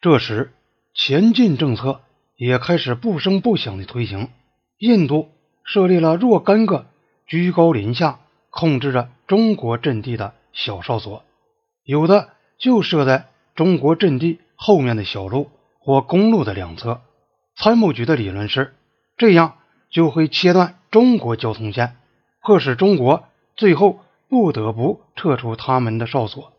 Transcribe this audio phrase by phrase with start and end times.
[0.00, 0.52] 这时，
[0.94, 2.00] 前进政策
[2.36, 4.30] 也开始不声不响的推行。
[4.78, 5.28] 印度
[5.62, 6.86] 设立了若干个
[7.26, 11.22] 居高临下控制着中国阵地的小哨所，
[11.84, 15.50] 有的就设在中国阵地后面的小路
[15.80, 17.02] 或公路的两侧。
[17.54, 18.74] 参谋局的理论是，
[19.18, 19.58] 这样
[19.90, 21.96] 就会切断中国交通线，
[22.40, 23.24] 迫使中国
[23.54, 26.54] 最后不得不撤出他们的哨所。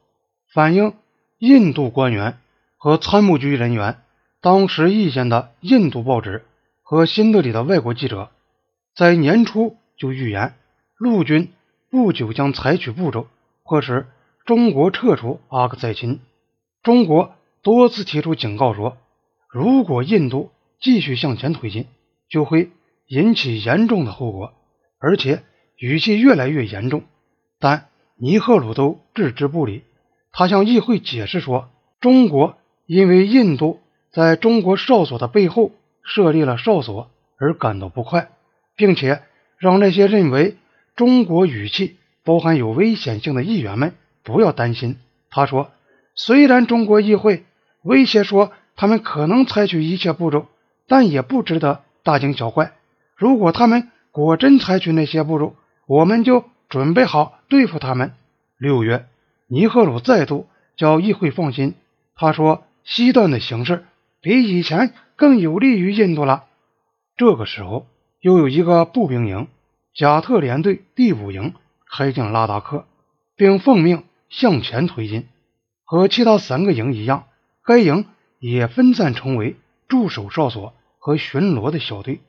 [0.53, 0.93] 反映
[1.39, 2.37] 印度官员
[2.83, 4.01] 和参谋局人员
[4.41, 6.43] 当时意见的印度报纸
[6.81, 8.31] 和新德里的外国记者，
[8.95, 10.55] 在年初就预言
[10.97, 11.53] 陆军
[11.91, 13.27] 不久将采取步骤，
[13.63, 14.07] 迫使
[14.47, 16.21] 中国撤出阿克塞钦。
[16.81, 18.97] 中国多次提出警告说，
[19.47, 21.85] 如果印度继续向前推进，
[22.29, 22.71] 就会
[23.05, 24.53] 引起严重的后果，
[24.99, 25.43] 而且
[25.77, 27.03] 语气越来越严重。
[27.59, 29.83] 但尼赫鲁都置之不理。
[30.31, 32.57] 他向议会解释说，中国
[32.93, 33.79] 因为印度
[34.11, 35.71] 在中国哨所的背后
[36.03, 38.31] 设立了哨所而感到不快，
[38.75, 39.21] 并且
[39.57, 40.57] 让那些认为
[40.97, 43.93] 中国语气包含有危险性的议员们
[44.23, 44.97] 不要担心。
[45.29, 45.71] 他说，
[46.15, 47.45] 虽然中国议会
[47.81, 50.47] 威胁说他们可能采取一切步骤，
[50.85, 52.73] 但也不值得大惊小怪。
[53.15, 55.55] 如果他们果真采取那些步骤，
[55.87, 58.11] 我们就准备好对付他们。
[58.57, 59.05] 六月。
[59.47, 61.75] 尼赫鲁再度叫议会放心，
[62.15, 63.85] 他说：“西段的形势
[64.21, 66.45] 比以前更有利于印度了。”
[67.17, 67.87] 这个时候，
[68.19, 69.47] 又有一个步兵营——
[69.93, 71.53] 贾特连队第五营
[71.89, 72.85] 开进拉达克，
[73.35, 75.27] 并奉命向前推进。
[75.83, 77.25] 和其他三个营一样，
[77.65, 78.05] 该营
[78.39, 82.21] 也分散成为驻守哨所和巡逻的小队。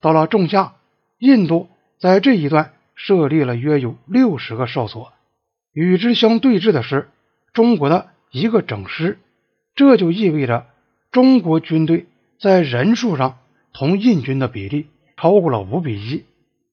[0.00, 0.72] 到了仲夏，
[1.18, 5.12] 印度在这一段设立了约有六十个哨所。
[5.72, 7.10] 与之相对峙的是
[7.52, 9.18] 中国的一个整师，
[9.80, 10.66] 这就意味着
[11.10, 12.04] 中国军队
[12.38, 13.38] 在人数上
[13.72, 16.26] 同印军的比例超过了五比一，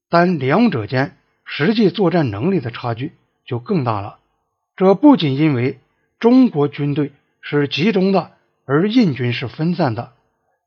[0.09, 3.13] 但两者间实际作战能力的差距
[3.45, 4.19] 就更大了。
[4.75, 5.79] 这不仅因为
[6.19, 8.31] 中国军队是集中的，
[8.65, 10.11] 而印军是分散的，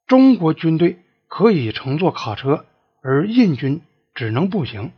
[0.06, 0.97] 中国军队
[1.28, 2.64] 可以乘坐卡车，
[3.03, 3.82] 而印军
[4.14, 4.93] 只能步行，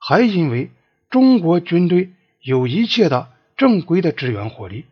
[0.00, 0.72] 还因为
[1.10, 2.10] 中国军队。
[2.40, 4.86] 有一切的正规的支援火力，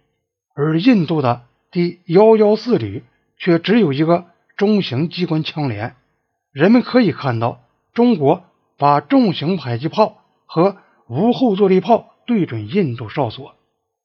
[0.55, 3.05] 而印度的第幺幺四旅
[3.39, 5.95] 却只有一个中型机关枪连。
[6.53, 7.61] 人们可以看到，
[7.93, 8.45] 中国
[8.79, 10.77] 把重型迫击炮和
[11.09, 13.55] 无后坐力炮对准印度哨所。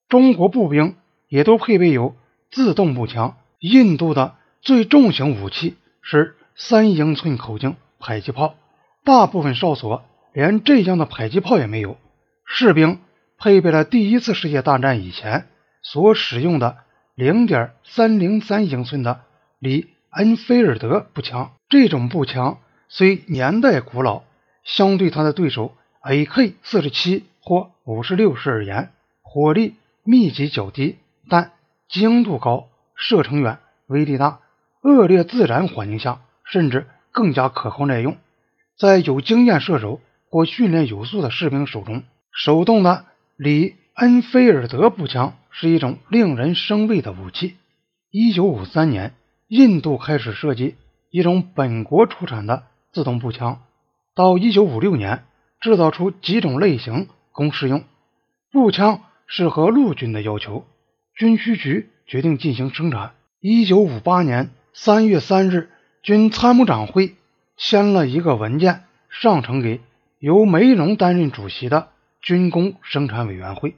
[0.10, 0.96] 中国步兵
[1.28, 2.16] 也都配备有
[2.52, 3.38] 自动步枪。
[3.60, 8.56] 印度的最重型武器是三英寸口径迫击炮，
[9.04, 11.98] 大部分哨所连这样的迫击炮也没有。
[12.46, 13.00] 士兵。
[13.44, 15.48] 配备了第一次世界大战以前
[15.82, 16.78] 所使用的
[17.16, 19.22] 零点三零三英寸的
[19.60, 21.52] 里恩菲尔德步枪。
[21.70, 24.24] 这种步枪虽年代古老，
[24.64, 25.74] 相对它的对手
[26.04, 28.92] AK 四十七或五十六式而言，
[29.22, 30.98] 火力密集较低，
[31.30, 31.52] 但
[31.88, 34.40] 精度高，射程远，威力大。
[34.82, 38.18] 恶劣自然环境下，甚至更加可靠耐用。
[38.78, 43.06] 在有经验射手或训练有素的士兵手中，手动的。
[43.38, 47.58] 里恩菲尔德步枪是一种令人生畏的武器。
[48.10, 49.14] 一九五三年，
[49.48, 50.76] 印度开始设计
[51.10, 52.64] 一种本国出产的
[52.94, 53.62] 自动步枪。
[54.16, 55.24] 到一九五六年，
[55.60, 57.84] 制造出几种类型供试用。
[58.50, 60.66] 步枪适合陆军的要求，
[61.14, 63.12] 军需局决定进行生产。
[63.42, 65.70] 一九五八年三月三日，
[66.02, 67.16] 军参谋长会
[67.58, 69.82] 签了一个文件，上呈给
[70.18, 71.90] 由梅荣担任主席的。
[72.22, 73.76] 军工生产委员会，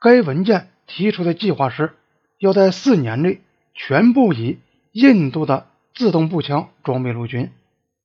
[0.00, 1.94] 该文件提出的计划是，
[2.38, 3.40] 要在四年内
[3.74, 4.58] 全部以
[4.92, 7.50] 印度的自动步枪装备陆军，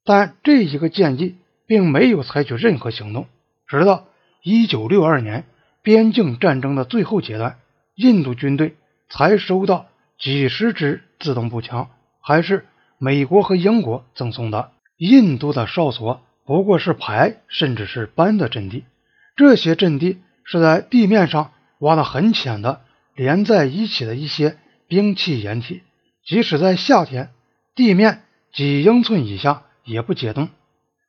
[0.05, 1.35] 但这一个建议
[1.67, 3.27] 并没有采取任何行动。
[3.67, 4.05] 直到
[4.43, 5.45] 1962年
[5.81, 7.57] 边境战争的最后阶段，
[7.95, 8.75] 印度军队
[9.09, 11.89] 才收到几十支自动步枪，
[12.21, 12.65] 还是
[12.97, 14.71] 美国和英国赠送的。
[14.97, 18.85] 印度的哨所不过是排甚至是班的阵地。
[19.35, 22.81] 这些阵地是在地面上挖得很浅的，
[23.15, 24.57] 连在一起的一些
[24.87, 25.81] 兵器掩体，
[26.23, 27.31] 即使在夏天，
[27.73, 28.21] 地面
[28.53, 30.49] 几英寸以下也不解冻。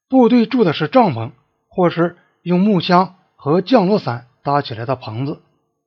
[0.09, 1.33] 部队住的是帐篷，
[1.69, 5.43] 或是用木箱和降落伞搭起来的棚子。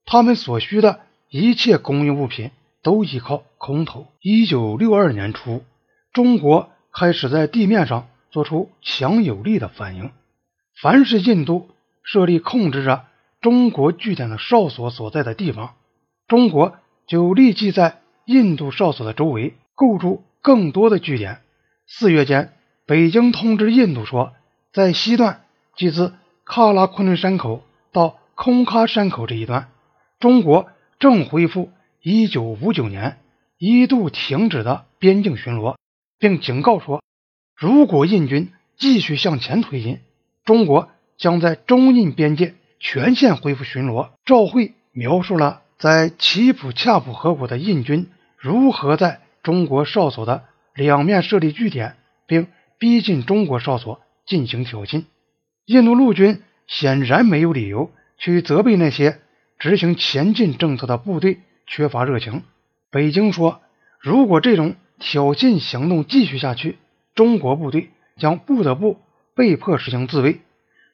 [0.06, 1.00] 他们所需的
[1.30, 2.52] 一切供应物品
[2.84, 4.08] 都依靠空投。
[4.22, 5.64] 一九六二年初，
[6.14, 10.12] 中国开始在地面上做出强有力的反应。
[10.80, 11.70] 凡是印度。
[12.08, 13.06] 设立控制着
[13.42, 15.76] 中国据点的哨所所在的地方，
[16.26, 21.42] 中国就立即在印度哨所的周围构筑更多的据点。
[21.86, 22.54] 四月间，
[22.86, 24.34] 北京通知印度说，
[24.72, 25.42] 在西段，
[25.76, 26.14] 即自
[26.46, 27.62] 喀拉昆仑山口
[27.92, 29.68] 到空喀山口这一段，
[30.18, 30.70] 中国
[31.00, 31.72] 正恢复
[32.04, 33.18] 1959年
[33.58, 35.76] 一度停止的边境巡逻，
[36.20, 37.04] 并警告说，
[37.54, 40.00] 如果印军继续向前推进，
[40.46, 44.10] 中国将在中印边界全线恢复巡逻。
[44.26, 50.44] 赵会描述了在奇普恰普河谷的印军如何在中国哨所的
[50.74, 51.96] 两面设立据点，
[52.28, 52.48] 并
[52.78, 55.06] 逼近中国哨所进行挑衅。
[55.66, 59.20] 印度陆军显然没有理由去责备那些
[59.58, 62.44] 执行前进政策的部队缺乏热情。
[62.92, 63.62] 北京说，
[64.00, 66.78] 如果这种挑衅行动继续下去，
[67.16, 69.00] 中国部队将不得不。
[69.36, 70.40] 被迫实行自卫，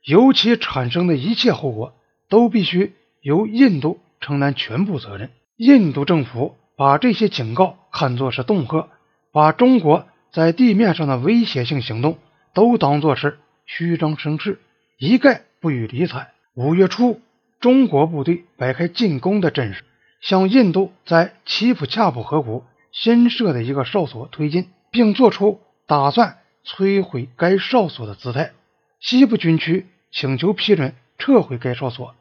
[0.04, 1.94] 由其产生的一切后果
[2.30, 5.32] 都必须由印度承担全部责任。
[5.58, 8.90] 印度政府把这些警告看作是恫吓，
[9.32, 12.18] 把中国在地面上的威胁性行动
[12.54, 14.60] 都当作是虚张声势，
[14.98, 16.32] 一概不予理睬。
[16.56, 17.22] 五月初，
[17.60, 19.84] 中国部队摆开进攻的阵势，
[20.22, 26.38] 向印度在奇普恰普河谷新设的一个哨所推进，并做出打算。
[26.66, 28.54] 摧毁该哨所的姿态，
[29.02, 32.16] 西部军区请求批准撤回该哨所。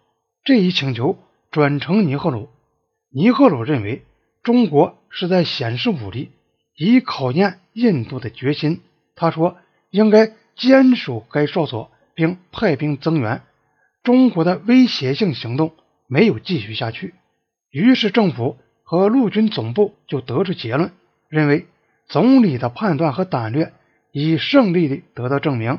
[0.44, 1.18] 这一请求
[1.50, 2.48] 转呈尼赫鲁，
[3.10, 4.02] 尼赫鲁认为
[4.42, 6.30] 中国是在显示武力，
[6.76, 8.80] 以考验印度的决心。
[9.14, 9.58] 他说，
[9.90, 13.42] 应该坚守该哨所，并派兵增援。
[14.02, 15.72] 中国的威胁性行动
[16.08, 17.14] 没有继续下去，
[17.70, 20.92] 于是政府和陆军总部就得出结论，
[21.28, 21.66] 认为
[22.06, 23.72] 总理的判断和胆略。
[24.14, 25.78] 以胜利的得到证明，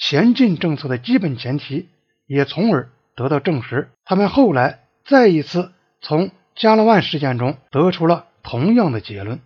[0.00, 1.88] 前进政策的基本前提
[2.26, 3.90] 也从而得到证实。
[4.04, 9.40] 他们后来再一次从加勒万事件中得出了同样的结论。